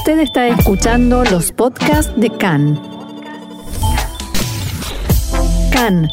[0.00, 2.80] Usted está escuchando los podcasts de CAN.
[5.70, 6.08] CAN,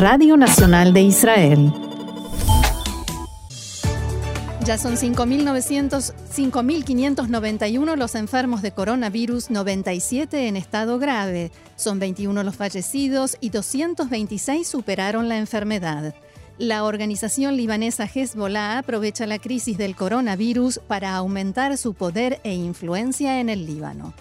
[0.00, 1.72] Radio Nacional de Israel.
[4.64, 11.52] Ya son 5.591 los enfermos de coronavirus, 97 en estado grave.
[11.76, 16.16] Son 21 los fallecidos y 226 superaron la enfermedad.
[16.58, 23.40] La organización libanesa Hezbollah aprovecha la crisis del coronavirus para aumentar su poder e influencia
[23.40, 24.14] en el Líbano.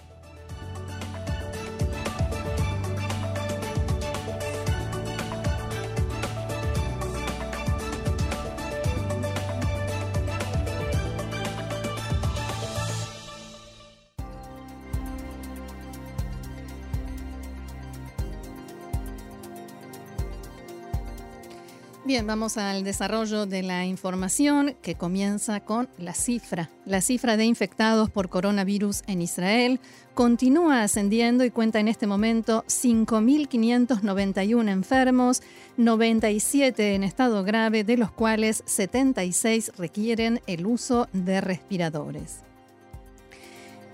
[22.03, 26.71] Bien, vamos al desarrollo de la información que comienza con la cifra.
[26.83, 29.79] La cifra de infectados por coronavirus en Israel
[30.15, 35.43] continúa ascendiendo y cuenta en este momento 5.591 enfermos,
[35.77, 42.50] 97 en estado grave, de los cuales 76 requieren el uso de respiradores.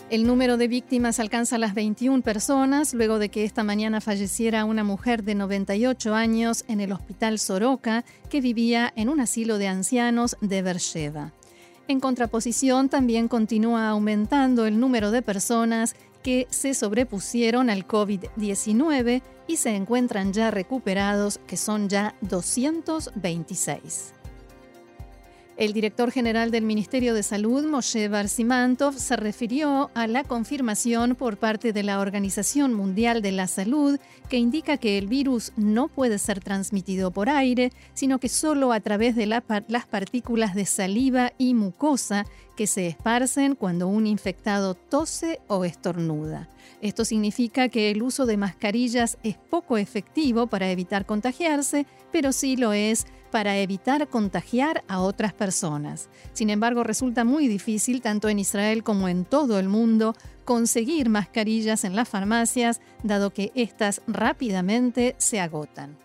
[0.09, 4.85] El número de víctimas alcanza las 21 personas luego de que esta mañana falleciera una
[4.85, 10.37] mujer de 98 años en el hospital Soroka que vivía en un asilo de ancianos
[10.39, 11.33] de Beersheba.
[11.89, 19.57] En contraposición, también continúa aumentando el número de personas que se sobrepusieron al COVID-19 y
[19.57, 24.13] se encuentran ya recuperados, que son ya 226.
[25.57, 31.37] El director general del Ministerio de Salud, Moshe Barsimantov, se refirió a la confirmación por
[31.37, 36.19] parte de la Organización Mundial de la Salud que indica que el virus no puede
[36.19, 41.55] ser transmitido por aire, sino que solo a través de las partículas de saliva y
[41.55, 46.49] mucosa que se esparcen cuando un infectado tose o estornuda.
[46.81, 52.57] Esto significa que el uso de mascarillas es poco efectivo para evitar contagiarse, pero sí
[52.57, 56.09] lo es para evitar contagiar a otras personas.
[56.33, 60.15] Sin embargo, resulta muy difícil, tanto en Israel como en todo el mundo,
[60.45, 65.97] conseguir mascarillas en las farmacias, dado que éstas rápidamente se agotan.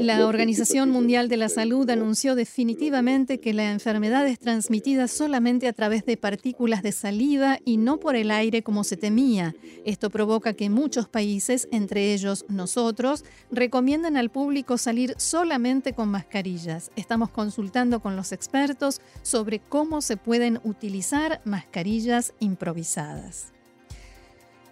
[0.00, 5.74] La Organización Mundial de la Salud anunció definitivamente que la enfermedad es transmitida solamente a
[5.74, 9.54] través de partículas de saliva y no por el aire como se temía.
[9.84, 16.90] Esto provoca que muchos países, entre ellos nosotros, recomiendan al público salir solamente con mascarillas.
[16.96, 23.52] Estamos consultando con los expertos sobre cómo se pueden utilizar mascarillas improvisadas.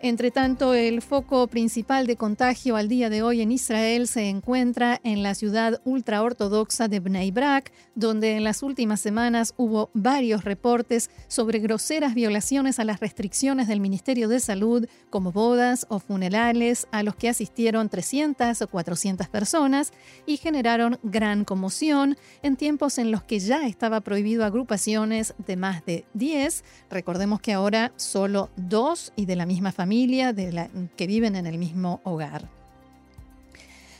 [0.06, 5.00] Entre tanto, el foco principal de contagio al día de hoy en Israel se encuentra
[5.02, 11.10] en la ciudad ultraortodoxa de Bnei Brak, donde en las últimas semanas hubo varios reportes
[11.26, 17.02] sobre groseras violaciones a las restricciones del Ministerio de Salud, como bodas o funerales a
[17.02, 19.92] los que asistieron 300 o 400 personas
[20.24, 25.84] y generaron gran conmoción en tiempos en los que ya estaba prohibido agrupaciones de más
[25.84, 26.62] de 10.
[26.90, 31.46] Recordemos que ahora solo dos y de la misma familia de la, que viven en
[31.46, 32.48] el mismo hogar.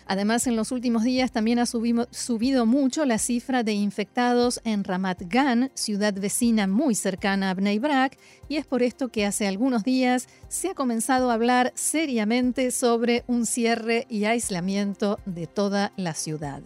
[0.09, 5.23] Además, en los últimos días también ha subido mucho la cifra de infectados en Ramat
[5.27, 8.17] Gan, ciudad vecina muy cercana a Bnei Brak,
[8.49, 13.25] y es por esto que hace algunos días se ha comenzado a hablar seriamente sobre
[13.27, 16.63] un cierre y aislamiento de toda la ciudad.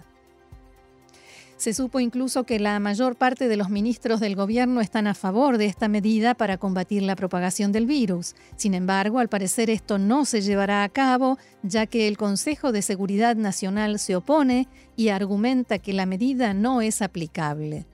[1.60, 5.58] Se supo incluso que la mayor parte de los ministros del gobierno están a favor
[5.58, 8.34] de esta medida para combatir la propagación del virus.
[8.56, 12.80] Sin embargo, al parecer esto no se llevará a cabo, ya que el Consejo de
[12.80, 17.84] Seguridad Nacional se opone y argumenta que la medida no es aplicable.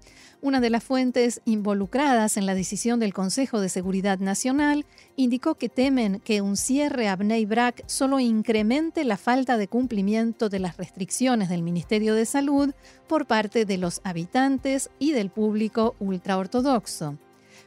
[0.43, 4.85] Una de las fuentes involucradas en la decisión del Consejo de Seguridad Nacional
[5.17, 10.51] indicó que temen que un cierre a Bnei Brak solo incremente la falta de cumplimiento
[10.51, 12.75] de las restricciones del Ministerio de Salud
[13.09, 17.19] por parte de los habitantes y del público ultraortodoxo.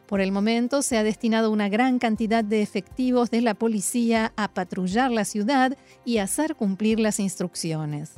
[0.06, 4.54] Por el momento se ha destinado una gran cantidad de efectivos de la policía a
[4.54, 5.76] patrullar la ciudad
[6.06, 8.14] y hacer cumplir las instrucciones.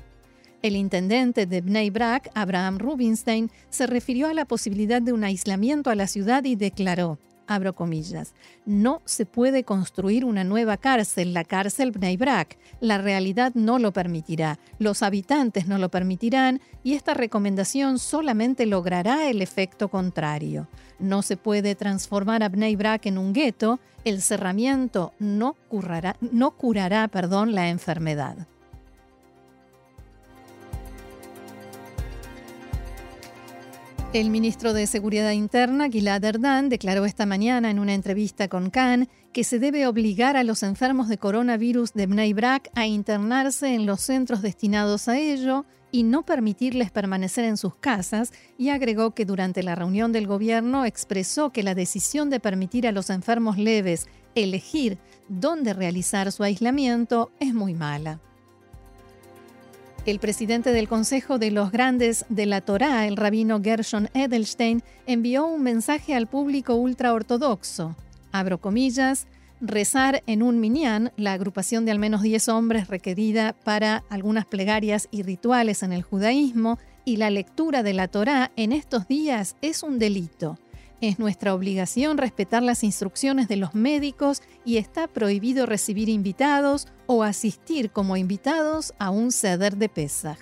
[0.62, 5.90] El intendente de Bnei Brak, Abraham Rubinstein, se refirió a la posibilidad de un aislamiento
[5.90, 7.18] a la ciudad y declaró,
[7.48, 8.36] abro comillas,
[8.66, 12.60] no se puede construir una nueva cárcel, la cárcel Bnei Brak.
[12.80, 19.30] La realidad no lo permitirá, los habitantes no lo permitirán y esta recomendación solamente logrará
[19.30, 20.68] el efecto contrario.
[21.00, 27.56] No se puede transformar a Bnei Brak en un gueto, el cerramiento no curará, perdón,
[27.56, 28.48] la enfermedad.
[34.14, 39.08] El ministro de Seguridad Interna, Gilad Erdan, declaró esta mañana en una entrevista con Khan
[39.32, 43.86] que se debe obligar a los enfermos de coronavirus de Bnei Brak a internarse en
[43.86, 45.64] los centros destinados a ello
[45.94, 50.84] y no permitirles permanecer en sus casas, y agregó que durante la reunión del gobierno
[50.84, 54.98] expresó que la decisión de permitir a los enfermos leves elegir
[55.30, 58.20] dónde realizar su aislamiento es muy mala.
[60.04, 65.46] El presidente del Consejo de los Grandes de la Torá, el rabino Gershon Edelstein, envió
[65.46, 67.96] un mensaje al público ultraortodoxo.
[68.32, 69.28] Abro comillas,
[69.62, 75.08] rezar en un minyan, la agrupación de al menos 10 hombres requerida para algunas plegarias
[75.12, 79.84] y rituales en el judaísmo, y la lectura de la Torá en estos días es
[79.84, 80.58] un delito.
[81.02, 87.24] Es nuestra obligación respetar las instrucciones de los médicos y está prohibido recibir invitados o
[87.24, 90.38] asistir como invitados a un ceder de Pesaj.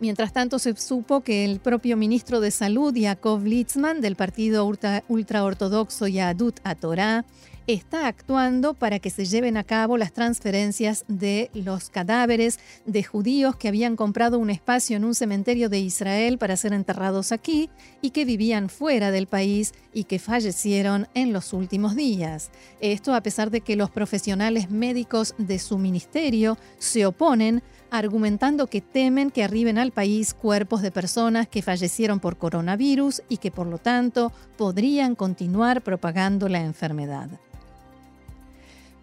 [0.00, 4.66] Mientras tanto, se supo que el propio ministro de Salud, Yaakov Litzman, del partido
[5.08, 7.26] ultraortodoxo Yadut Torah,
[7.66, 13.56] está actuando para que se lleven a cabo las transferencias de los cadáveres de judíos
[13.56, 17.70] que habían comprado un espacio en un cementerio de Israel para ser enterrados aquí
[18.00, 22.50] y que vivían fuera del país y que fallecieron en los últimos días.
[22.80, 28.80] Esto a pesar de que los profesionales médicos de su ministerio se oponen argumentando que
[28.80, 33.66] temen que arriben al país cuerpos de personas que fallecieron por coronavirus y que por
[33.66, 37.30] lo tanto podrían continuar propagando la enfermedad.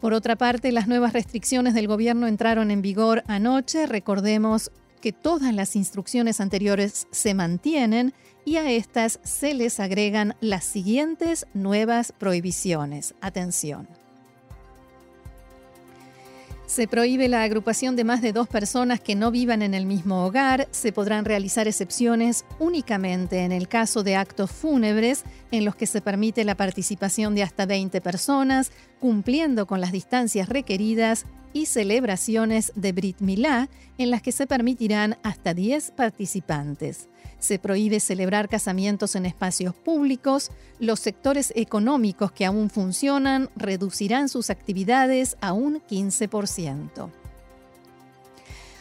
[0.03, 3.87] Por otra parte, las nuevas restricciones del gobierno entraron en vigor anoche.
[3.87, 4.69] Recordemos
[4.99, 8.13] que todas las instrucciones anteriores se mantienen
[8.43, 13.13] y a estas se les agregan las siguientes nuevas prohibiciones.
[13.21, 13.87] Atención.
[16.65, 20.25] Se prohíbe la agrupación de más de dos personas que no vivan en el mismo
[20.25, 20.67] hogar.
[20.71, 26.01] Se podrán realizar excepciones únicamente en el caso de actos fúnebres en los que se
[26.01, 28.71] permite la participación de hasta 20 personas,
[29.03, 33.67] cumpliendo con las distancias requeridas y celebraciones de Brit Milá
[33.97, 37.09] en las que se permitirán hasta 10 participantes.
[37.37, 40.51] Se prohíbe celebrar casamientos en espacios públicos.
[40.79, 47.22] Los sectores económicos que aún funcionan reducirán sus actividades a un 15%.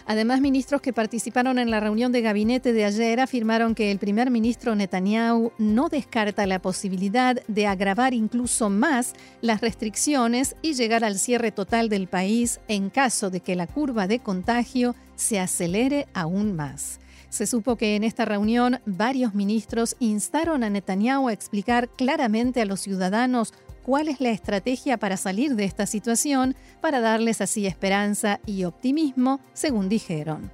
[0.07, 4.31] Además, ministros que participaron en la reunión de gabinete de ayer afirmaron que el primer
[4.31, 11.19] ministro Netanyahu no descarta la posibilidad de agravar incluso más las restricciones y llegar al
[11.19, 16.55] cierre total del país en caso de que la curva de contagio se acelere aún
[16.57, 16.99] más.
[17.33, 22.67] Se supo que en esta reunión varios ministros instaron a Netanyahu a explicar claramente a
[22.67, 23.55] los ciudadanos
[23.85, 29.41] cuál es la estrategia para salir de esta situación, para darles así esperanza y optimismo,
[29.53, 30.51] según dijeron.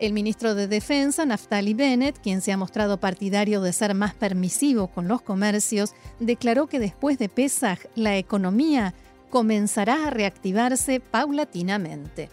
[0.00, 4.86] El ministro de Defensa, Naftali Bennett, quien se ha mostrado partidario de ser más permisivo
[4.86, 8.94] con los comercios, declaró que después de Pesach la economía
[9.28, 12.28] comenzará a reactivarse paulatinamente.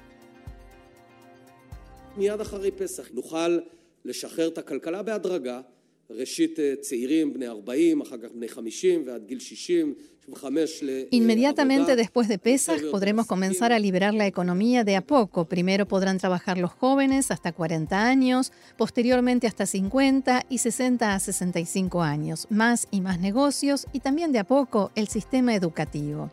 [11.12, 15.46] Inmediatamente después de Pesach podremos comenzar a liberar la economía de a poco.
[15.46, 22.02] Primero podrán trabajar los jóvenes hasta 40 años, posteriormente hasta 50 y 60 a 65
[22.02, 26.32] años, más y más negocios y también de a poco el sistema educativo.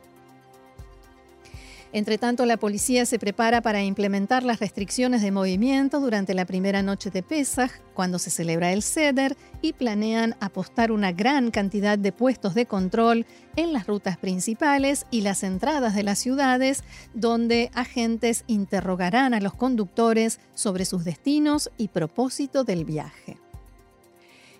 [1.95, 6.83] Entre tanto, la policía se prepara para implementar las restricciones de movimiento durante la primera
[6.83, 12.13] noche de Pesach, cuando se celebra el Seder, y planean apostar una gran cantidad de
[12.13, 16.83] puestos de control en las rutas principales y las entradas de las ciudades,
[17.13, 23.37] donde agentes interrogarán a los conductores sobre sus destinos y propósito del viaje.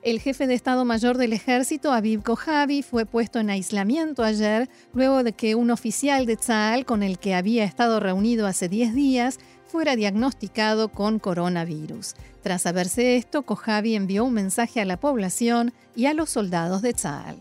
[0.03, 5.23] El jefe de Estado Mayor del Ejército, Aviv Kojavi, fue puesto en aislamiento ayer luego
[5.23, 9.39] de que un oficial de Tzal con el que había estado reunido hace 10 días
[9.69, 12.15] fuera diagnosticado con coronavirus.
[12.43, 16.95] Tras saberse esto, Kojavi envió un mensaje a la población y a los soldados de
[16.95, 17.37] Tzal.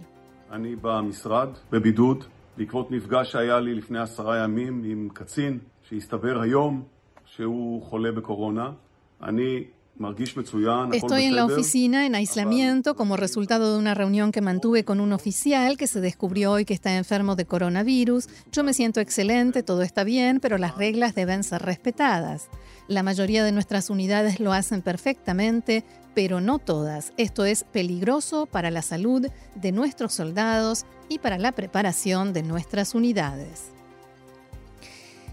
[10.94, 15.14] Estoy en la oficina en aislamiento como resultado de una reunión que mantuve con un
[15.14, 18.28] oficial que se descubrió hoy que está enfermo de coronavirus.
[18.52, 22.50] Yo me siento excelente, todo está bien, pero las reglas deben ser respetadas.
[22.88, 25.84] La mayoría de nuestras unidades lo hacen perfectamente,
[26.14, 27.14] pero no todas.
[27.18, 32.96] Esto es peligroso para la salud de nuestros soldados y para la preparación de nuestras
[32.96, 33.71] unidades.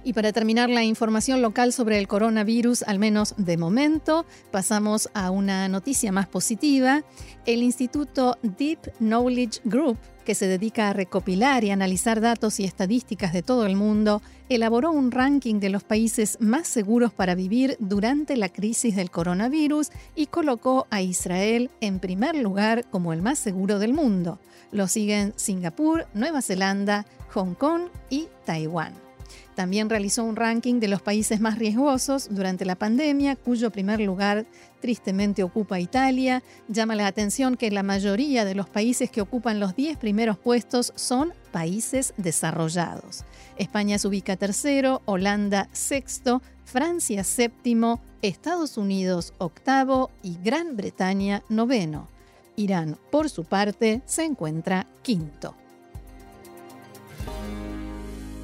[0.09, 5.31] Y para terminar la información local sobre el coronavirus, al menos de momento, pasamos a
[5.31, 7.03] una noticia más positiva.
[7.45, 13.35] El Instituto Deep Knowledge Group, que se dedica a recopilar y analizar datos y estadísticas
[13.35, 18.39] de todo el mundo, elaboró un ranking de los países más seguros para vivir durante
[18.39, 23.79] la crisis del coronavirus y colocó a Israel en primer lugar como el más seguro
[23.79, 24.39] del mundo.
[24.73, 29.08] Lo siguen Singapur, Nueva Zelanda, Hong Kong y Taiwán.
[29.55, 34.47] También realizó un ranking de los países más riesgosos durante la pandemia, cuyo primer lugar
[34.81, 36.43] tristemente ocupa Italia.
[36.69, 40.93] Llama la atención que la mayoría de los países que ocupan los 10 primeros puestos
[40.95, 43.25] son países desarrollados.
[43.57, 52.09] España se ubica tercero, Holanda sexto, Francia séptimo, Estados Unidos octavo y Gran Bretaña noveno.
[52.57, 55.55] Irán, por su parte, se encuentra quinto.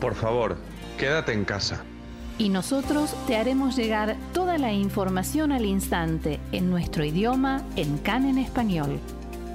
[0.01, 0.57] Por favor,
[0.99, 1.85] Quédate en casa.
[2.39, 8.27] Y nosotros te haremos llegar toda la información al instante en nuestro idioma en CAN
[8.27, 8.99] en español.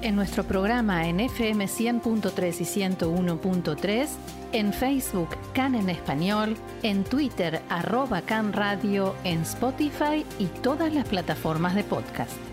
[0.01, 4.07] En nuestro programa en FM 100.3 y 101.3,
[4.53, 11.05] en Facebook CAN en español, en Twitter arroba CAN Radio, en Spotify y todas las
[11.05, 12.48] plataformas de podcast.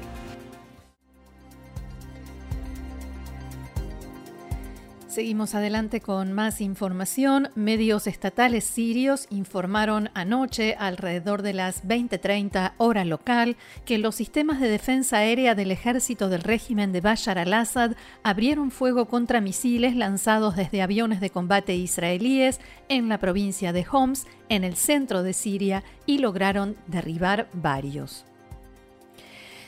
[5.16, 7.48] Seguimos adelante con más información.
[7.54, 13.56] Medios estatales sirios informaron anoche, alrededor de las 20:30 hora local,
[13.86, 17.92] que los sistemas de defensa aérea del ejército del régimen de Bashar al-Assad
[18.24, 24.26] abrieron fuego contra misiles lanzados desde aviones de combate israelíes en la provincia de Homs,
[24.50, 28.26] en el centro de Siria, y lograron derribar varios.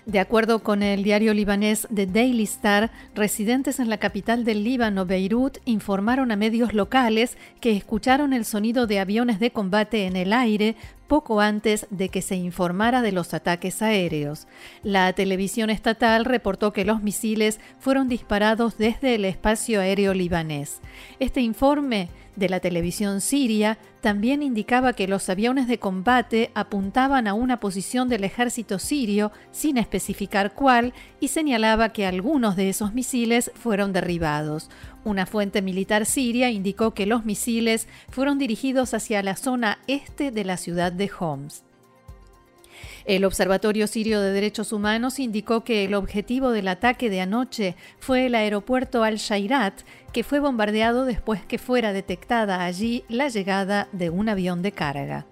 [0.08, 5.04] De acuerdo con el diario libanés The Daily Star, residentes en la capital del Líbano,
[5.04, 10.32] Beirut, informaron a medios locales que escucharon el sonido de aviones de combate en el
[10.32, 10.76] aire
[11.08, 14.46] poco antes de que se informara de los ataques aéreos.
[14.84, 20.80] La televisión estatal reportó que los misiles fueron disparados desde el espacio aéreo libanés.
[21.18, 27.34] Este informe de la televisión siria también indicaba que los aviones de combate apuntaban a
[27.34, 33.50] una posición del ejército sirio sin especificar cuál y señalaba que algunos de esos misiles
[33.54, 34.70] fueron derribados.
[35.04, 40.44] Una fuente militar siria indicó que los misiles fueron dirigidos hacia la zona este de
[40.44, 41.64] la ciudad de Homs.
[43.04, 48.26] El Observatorio Sirio de Derechos Humanos indicó que el objetivo del ataque de anoche fue
[48.26, 49.80] el aeropuerto Al-Shairat,
[50.12, 55.26] que fue bombardeado después que fuera detectada allí la llegada de un avión de carga.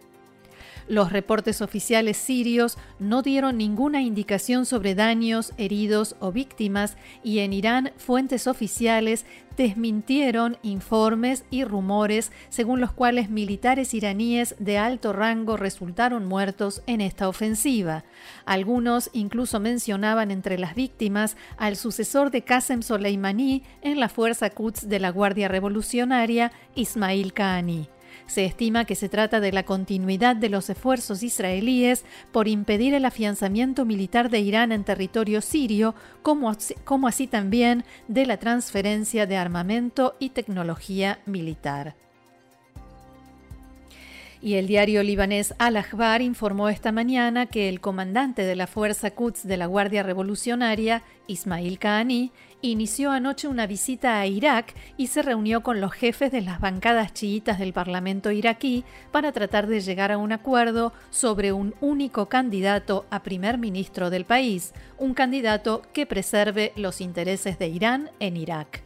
[0.89, 7.53] Los reportes oficiales sirios no dieron ninguna indicación sobre daños, heridos o víctimas y en
[7.53, 9.27] Irán fuentes oficiales
[9.57, 17.01] desmintieron informes y rumores según los cuales militares iraníes de alto rango resultaron muertos en
[17.01, 18.05] esta ofensiva.
[18.45, 24.89] Algunos incluso mencionaban entre las víctimas al sucesor de Qasem Soleimani en la fuerza Quds
[24.89, 27.89] de la Guardia Revolucionaria, Ismail Kahani.
[28.27, 33.05] Se estima que se trata de la continuidad de los esfuerzos israelíes por impedir el
[33.05, 36.51] afianzamiento militar de Irán en territorio sirio, como,
[37.09, 42.06] así también de la transferencia de armamento y tecnología militar.
[44.41, 49.47] Y el diario libanés Al-Akhbar informó esta mañana que el comandante de la Fuerza Quds
[49.47, 55.63] de la Guardia Revolucionaria, Ismail Kahani, inició anoche una visita a Irak y se reunió
[55.63, 60.19] con los jefes de las bancadas chiitas del Parlamento iraquí para tratar de llegar a
[60.19, 66.73] un acuerdo sobre un único candidato a primer ministro del país, un candidato que preserve
[66.77, 68.86] los intereses de Irán en Irak.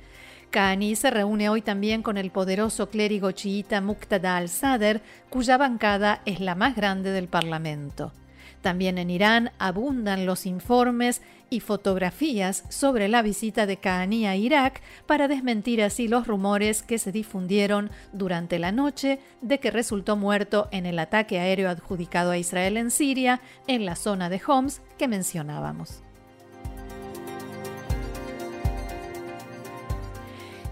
[0.50, 6.40] Khani se reúne hoy también con el poderoso clérigo chiita Muqtada al-Sadr, cuya bancada es
[6.40, 8.12] la más grande del Parlamento.
[8.60, 14.82] También en Irán abundan los informes y fotografías sobre la visita de Khani a Irak
[15.06, 20.68] para desmentir así los rumores que se difundieron durante la noche de que resultó muerto
[20.72, 25.08] en el ataque aéreo adjudicado a Israel en Siria, en la zona de Homs que
[25.08, 26.02] mencionábamos.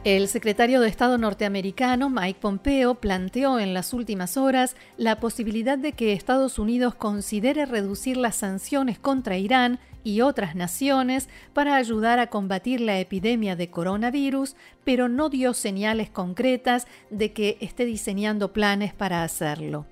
[0.05, 5.93] El secretario de Estado norteamericano Mike Pompeo planteó en las últimas horas la posibilidad de
[5.93, 12.29] que Estados Unidos considere reducir las sanciones contra Irán y otras naciones para ayudar a
[12.29, 18.95] combatir la epidemia de coronavirus, pero no dio señales concretas de que esté diseñando planes
[18.95, 19.85] para hacerlo.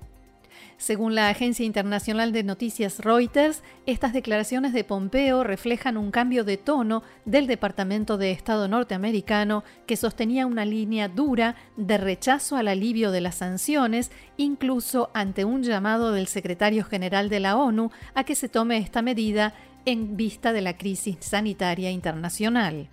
[0.77, 6.57] Según la agencia internacional de noticias Reuters, estas declaraciones de Pompeo reflejan un cambio de
[6.57, 13.09] tono del Departamento de Estado norteamericano que sostenía una línea dura de rechazo al alivio
[13.09, 18.35] de las sanciones, incluso ante un llamado del secretario general de la ONU a que
[18.35, 19.55] se tome esta medida
[19.85, 22.89] en vista de la crisis sanitaria internacional.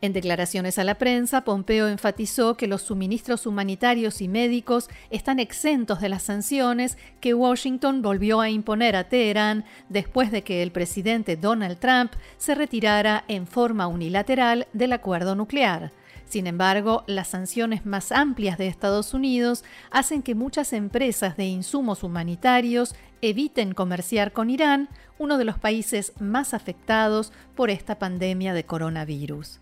[0.00, 6.00] En declaraciones a la prensa, Pompeo enfatizó que los suministros humanitarios y médicos están exentos
[6.00, 11.36] de las sanciones que Washington volvió a imponer a Teherán después de que el presidente
[11.36, 15.92] Donald Trump se retirara en forma unilateral del acuerdo nuclear.
[16.26, 22.02] Sin embargo, las sanciones más amplias de Estados Unidos hacen que muchas empresas de insumos
[22.02, 24.88] humanitarios eviten comerciar con Irán,
[25.18, 29.60] uno de los países más afectados por esta pandemia de coronavirus.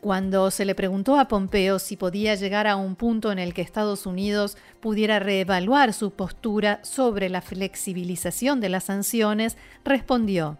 [0.00, 3.62] Cuando se le preguntó a Pompeo si podía llegar a un punto en el que
[3.62, 10.56] Estados Unidos pudiera reevaluar su postura sobre la flexibilización de las sanciones, respondió,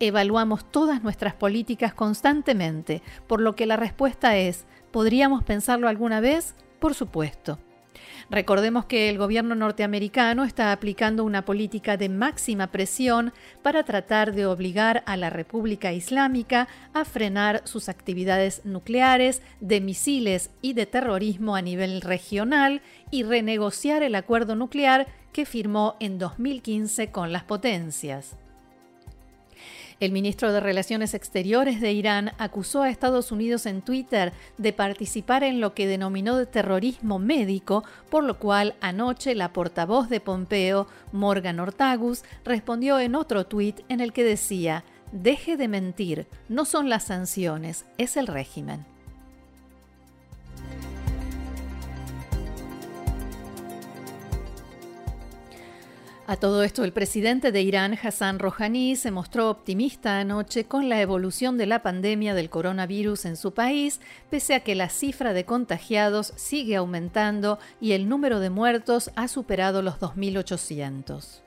[0.00, 6.56] Evaluamos todas nuestras políticas constantemente, por lo que la respuesta es, ¿podríamos pensarlo alguna vez?
[6.80, 7.60] Por supuesto.
[8.30, 14.46] Recordemos que el gobierno norteamericano está aplicando una política de máxima presión para tratar de
[14.46, 21.56] obligar a la República Islámica a frenar sus actividades nucleares, de misiles y de terrorismo
[21.56, 28.36] a nivel regional y renegociar el acuerdo nuclear que firmó en 2015 con las potencias.
[30.02, 35.44] El ministro de Relaciones Exteriores de Irán acusó a Estados Unidos en Twitter de participar
[35.44, 40.88] en lo que denominó de terrorismo médico, por lo cual anoche la portavoz de Pompeo,
[41.12, 44.82] Morgan Ortagus, respondió en otro tuit en el que decía,
[45.12, 48.91] Deje de mentir, no son las sanciones, es el régimen.
[56.24, 61.00] A todo esto, el presidente de Irán, Hassan Rouhani, se mostró optimista anoche con la
[61.00, 64.00] evolución de la pandemia del coronavirus en su país,
[64.30, 69.26] pese a que la cifra de contagiados sigue aumentando y el número de muertos ha
[69.26, 71.42] superado los 2.800.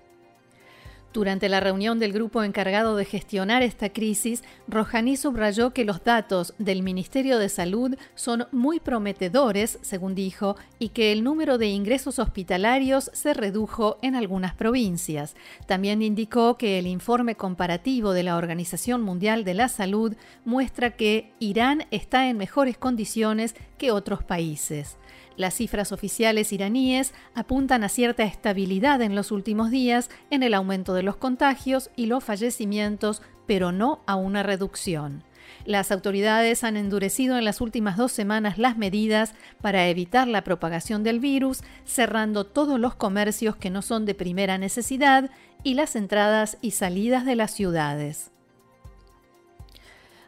[1.16, 6.54] Durante la reunión del grupo encargado de gestionar esta crisis, Rouhani subrayó que los datos
[6.58, 12.20] del Ministerio de Salud son muy prometedores, según dijo, y que el número de ingresos
[12.20, 15.38] hospitalarios se redujo en algunas provincias.
[15.68, 21.32] También indicó que el informe comparativo de la Organización Mundial de la Salud muestra que
[21.40, 24.98] Irán está en mejores condiciones que otros países.
[25.38, 30.94] Las cifras oficiales iraníes apuntan a cierta estabilidad en los últimos días en el aumento
[30.94, 35.24] de los contagios y los fallecimientos, pero no a una reducción.
[35.65, 41.03] Las autoridades han endurecido en las últimas dos semanas las medidas para evitar la propagación
[41.03, 45.29] del virus, cerrando todos los comercios que no son de primera necesidad
[45.63, 48.31] y las entradas y salidas de las ciudades.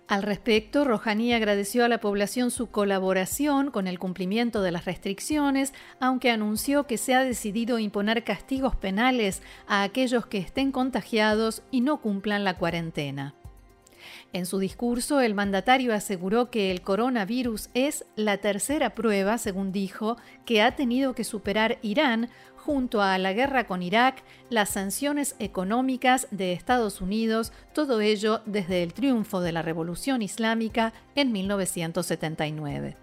[0.08, 5.74] Al respecto, Rouhani agradeció a la población su colaboración con el cumplimiento de las restricciones,
[6.00, 11.82] aunque anunció que se ha decidido imponer castigos penales a aquellos que estén contagiados y
[11.82, 13.36] no cumplan la cuarentena.
[14.32, 20.16] En su discurso, el mandatario aseguró que el coronavirus es la tercera prueba, según dijo,
[20.46, 22.30] que ha tenido que superar Irán
[22.68, 28.84] junto a la guerra con Irak, las sanciones económicas de Estados Unidos, todo ello desde
[28.84, 32.98] el triunfo de la Revolución Islámica en 1979.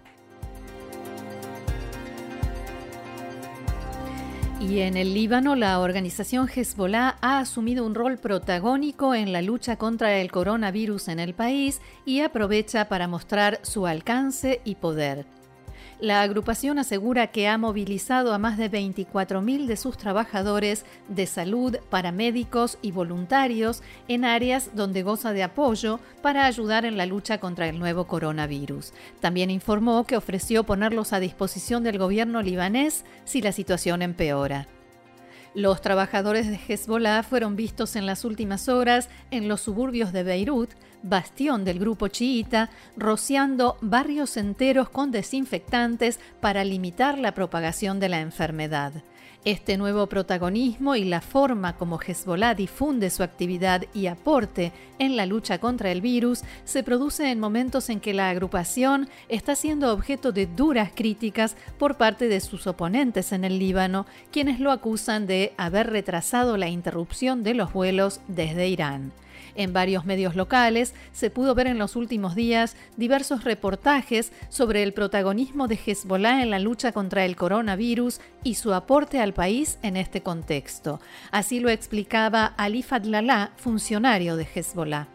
[4.61, 9.77] Y en el Líbano, la organización Hezbollah ha asumido un rol protagónico en la lucha
[9.77, 15.25] contra el coronavirus en el país y aprovecha para mostrar su alcance y poder.
[16.01, 21.77] La agrupación asegura que ha movilizado a más de 24.000 de sus trabajadores de salud,
[21.89, 27.69] paramédicos y voluntarios en áreas donde goza de apoyo para ayudar en la lucha contra
[27.69, 28.91] el nuevo coronavirus.
[29.21, 34.67] También informó que ofreció ponerlos a disposición del gobierno libanés si la situación empeora.
[35.55, 40.71] Los trabajadores de Hezbollah fueron vistos en las últimas horas en los suburbios de Beirut,
[41.01, 48.19] bastión del grupo chiita, rociando barrios enteros con desinfectantes para limitar la propagación de la
[48.19, 48.91] enfermedad.
[49.45, 55.27] Este nuevo protagonismo y la forma como Hezbollah difunde su actividad y aporte en la
[55.27, 60.31] lucha contra el virus se produce en momentos en que la agrupación está siendo objeto
[60.31, 65.53] de duras críticas por parte de sus oponentes en el Líbano, quienes lo acusan de
[65.57, 69.11] haber retrasado la interrupción de los vuelos desde Irán.
[69.55, 74.93] En varios medios locales se pudo ver en los últimos días diversos reportajes sobre el
[74.93, 79.97] protagonismo de Hezbollah en la lucha contra el coronavirus y su aporte al país en
[79.97, 80.99] este contexto.
[81.31, 85.07] Así lo explicaba Ali Fadlallah, funcionario de Hezbollah.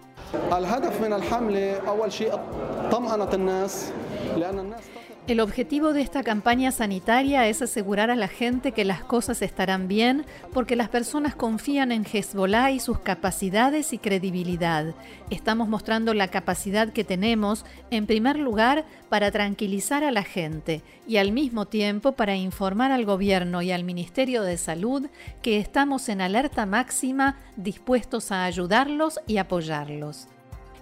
[5.27, 9.87] El objetivo de esta campaña sanitaria es asegurar a la gente que las cosas estarán
[9.87, 14.95] bien porque las personas confían en Hezbollah y sus capacidades y credibilidad.
[15.29, 21.19] Estamos mostrando la capacidad que tenemos, en primer lugar, para tranquilizar a la gente y
[21.19, 25.07] al mismo tiempo para informar al gobierno y al Ministerio de Salud
[25.43, 30.27] que estamos en alerta máxima dispuestos a ayudarlos y apoyarlos.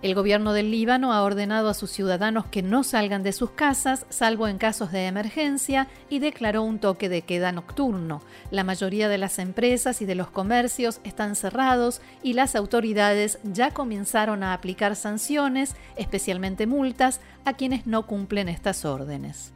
[0.00, 4.06] El gobierno del Líbano ha ordenado a sus ciudadanos que no salgan de sus casas,
[4.11, 8.22] salvo en casos de emergencia, y declaró un toque de queda nocturno.
[8.52, 13.72] La mayoría de las empresas y de los comercios están cerrados y las autoridades ya
[13.72, 19.52] comenzaron a aplicar sanciones, especialmente multas, a quienes no cumplen estas órdenes.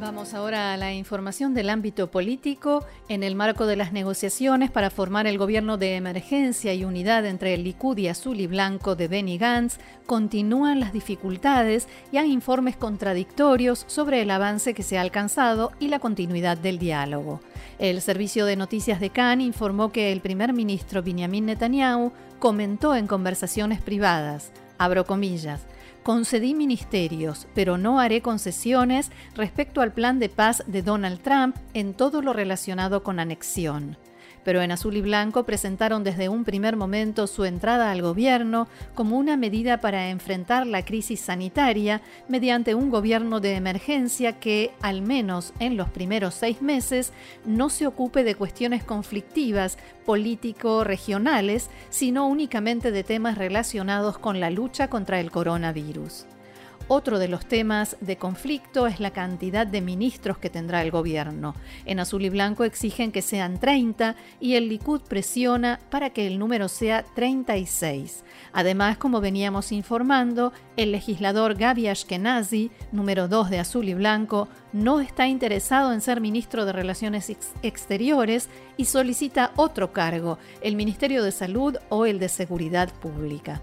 [0.00, 2.86] Vamos ahora a la información del ámbito político.
[3.10, 7.52] En el marco de las negociaciones para formar el gobierno de emergencia y unidad entre
[7.52, 12.76] el Likud y Azul y Blanco de Benny Gantz, continúan las dificultades y hay informes
[12.76, 17.42] contradictorios sobre el avance que se ha alcanzado y la continuidad del diálogo.
[17.78, 23.06] El servicio de noticias de Cannes informó que el primer ministro Benjamin Netanyahu comentó en
[23.06, 25.60] conversaciones privadas, abro comillas,
[26.02, 31.94] concedí ministerios, pero no haré concesiones respecto al plan de paz de Donald Trump en
[31.94, 33.96] todo lo relacionado con anexión
[34.44, 39.18] pero en azul y blanco presentaron desde un primer momento su entrada al gobierno como
[39.18, 45.52] una medida para enfrentar la crisis sanitaria mediante un gobierno de emergencia que, al menos
[45.58, 47.12] en los primeros seis meses,
[47.44, 54.88] no se ocupe de cuestiones conflictivas político-regionales, sino únicamente de temas relacionados con la lucha
[54.88, 56.26] contra el coronavirus.
[56.92, 61.54] Otro de los temas de conflicto es la cantidad de ministros que tendrá el gobierno.
[61.84, 66.40] En azul y blanco exigen que sean 30 y el Likud presiona para que el
[66.40, 68.24] número sea 36.
[68.52, 74.98] Además, como veníamos informando, el legislador Gaby Ashkenazi, número 2 de azul y blanco, no
[74.98, 77.30] está interesado en ser ministro de Relaciones
[77.62, 83.62] Exteriores y solicita otro cargo, el Ministerio de Salud o el de Seguridad Pública.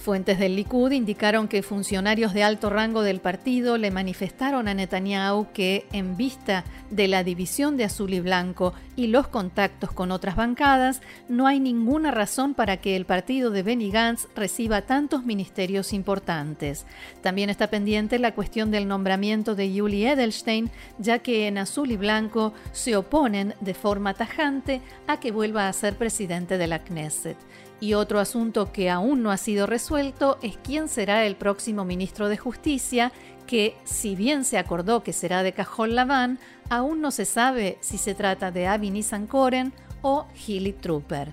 [0.00, 5.48] Fuentes del Likud indicaron que funcionarios de alto rango del partido le manifestaron a Netanyahu
[5.52, 10.36] que, en vista de la división de azul y blanco y los contactos con otras
[10.36, 15.92] bancadas, no hay ninguna razón para que el partido de Benny Gantz reciba tantos ministerios
[15.92, 16.86] importantes.
[17.20, 21.98] También está pendiente la cuestión del nombramiento de Yuli Edelstein, ya que en azul y
[21.98, 27.36] blanco se oponen de forma tajante a que vuelva a ser presidente de la Knesset.
[27.80, 32.28] Y otro asunto que aún no ha sido resuelto es quién será el próximo ministro
[32.28, 33.10] de Justicia,
[33.46, 36.38] que si bien se acordó que será de Cajol Laván,
[36.68, 41.32] aún no se sabe si se trata de Avi Nissankoren o Hilly Trooper.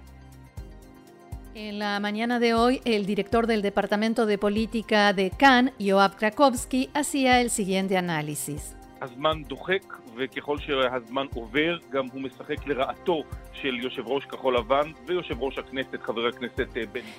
[1.54, 6.90] En la mañana de hoy, el director del Departamento de Política de Cannes, Joab Krakowski,
[6.94, 8.76] hacía el siguiente análisis.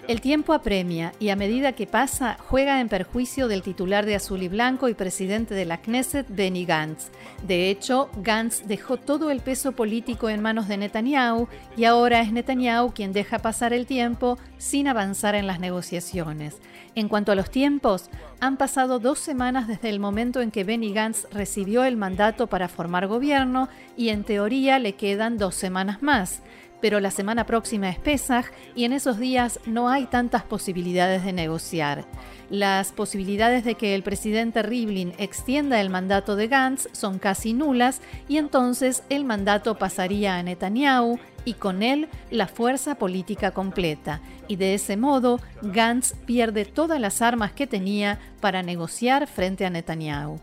[0.07, 4.43] El tiempo apremia y a medida que pasa juega en perjuicio del titular de azul
[4.43, 7.11] y blanco y presidente de la Knesset, Benny Gantz.
[7.47, 12.33] De hecho, Gantz dejó todo el peso político en manos de Netanyahu y ahora es
[12.33, 16.61] Netanyahu quien deja pasar el tiempo sin avanzar en las negociaciones.
[16.95, 20.93] En cuanto a los tiempos, han pasado dos semanas desde el momento en que Benny
[20.93, 26.43] Gantz recibió el mandato para formar gobierno y en teoría le quedan dos semanas más.
[26.81, 28.47] Pero la semana próxima es Pesach
[28.77, 32.05] y en esos días no hay tantas posibilidades de negociar.
[32.51, 38.01] Las posibilidades de que el presidente Rivlin extienda el mandato de Gantz son casi nulas
[38.29, 44.21] y entonces el mandato pasaría a Netanyahu y con él la fuerza política completa.
[44.49, 49.71] Y de ese modo, Gantz pierde todas las armas que tenía para negociar frente a
[49.71, 50.39] Netanyahu.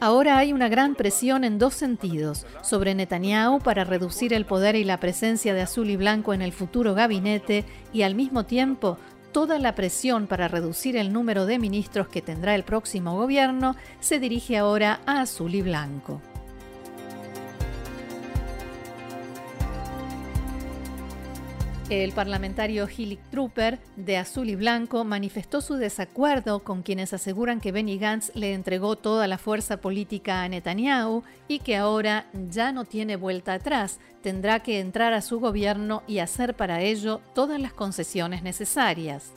[0.00, 4.82] Ahora hay una gran presión en dos sentidos sobre Netanyahu para reducir el poder y
[4.82, 8.98] la presencia de azul y blanco en el futuro gabinete y al mismo tiempo
[9.32, 14.18] toda la presión para reducir el número de ministros que tendrá el próximo gobierno se
[14.18, 16.20] dirige ahora a azul y blanco.
[21.90, 27.72] El parlamentario Hillik Trooper, de azul y blanco, manifestó su desacuerdo con quienes aseguran que
[27.72, 32.84] Benny Gantz le entregó toda la fuerza política a Netanyahu y que ahora ya no
[32.84, 37.72] tiene vuelta atrás, tendrá que entrar a su gobierno y hacer para ello todas las
[37.72, 39.34] concesiones necesarias.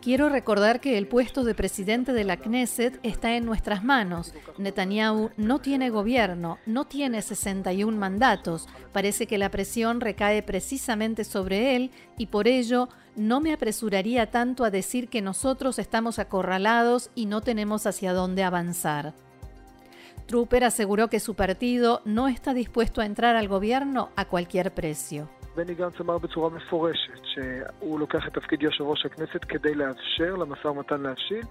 [0.00, 4.34] Quiero recordar que el puesto de presidente de la Knesset está en nuestras manos.
[4.58, 8.68] Netanyahu no tiene gobierno, no tiene 61 mandatos.
[8.92, 14.64] Parece que la presión recae precisamente sobre él y por ello no me apresuraría tanto
[14.64, 19.14] a decir que nosotros estamos acorralados y no tenemos hacia dónde avanzar.
[20.26, 25.28] Trooper aseguró que su partido no está dispuesto a entrar al gobierno a cualquier precio.
[25.56, 30.66] בני גנץ אמר בצורה מפורשת שהוא לוקח את תפקיד יושב ראש הכנסת כדי לאפשר למשא
[30.68, 31.42] ומתן להבשיל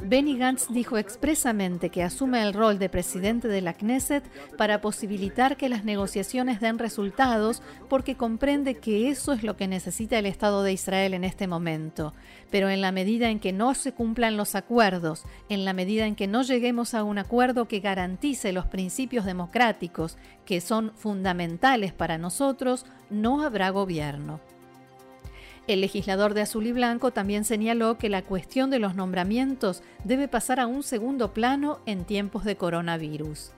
[0.00, 4.24] Benny Gantz dijo expresamente que asume el rol de presidente de la Knesset
[4.56, 10.18] para posibilitar que las negociaciones den resultados porque comprende que eso es lo que necesita
[10.18, 12.12] el Estado de Israel en este momento.
[12.50, 16.16] Pero en la medida en que no se cumplan los acuerdos, en la medida en
[16.16, 22.18] que no lleguemos a un acuerdo que garantice los principios democráticos que son fundamentales para
[22.18, 24.40] nosotros, no habrá gobierno.
[25.66, 30.28] El legislador de Azul y Blanco también señaló que la cuestión de los nombramientos debe
[30.28, 33.50] pasar a un segundo plano en tiempos de coronavirus.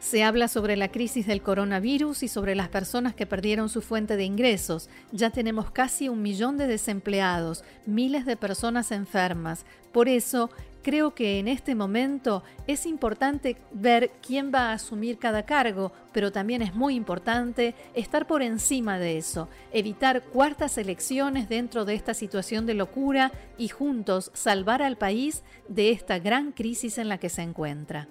[0.00, 4.16] Se habla sobre la crisis del coronavirus y sobre las personas que perdieron su fuente
[4.16, 4.88] de ingresos.
[5.10, 9.66] Ya tenemos casi un millón de desempleados, miles de personas enfermas.
[9.92, 10.50] Por eso,
[10.82, 16.30] Creo que en este momento es importante ver quién va a asumir cada cargo, pero
[16.32, 22.14] también es muy importante estar por encima de eso, evitar cuartas elecciones dentro de esta
[22.14, 27.28] situación de locura y juntos salvar al país de esta gran crisis en la que
[27.28, 28.06] se encuentra.